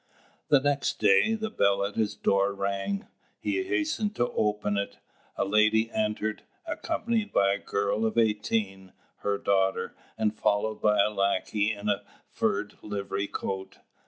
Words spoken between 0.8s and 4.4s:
day, the bell at his door rang. He hastened to